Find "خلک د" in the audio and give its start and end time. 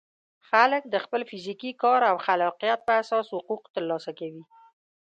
0.49-0.95